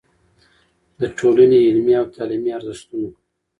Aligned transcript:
د 0.99 1.01
ټولنې 1.17 1.57
علمي 1.67 1.93
او 2.01 2.05
تعليمي 2.15 2.51
ارزښتونو 2.57 3.09